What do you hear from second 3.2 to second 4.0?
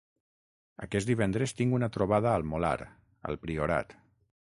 al Priorat.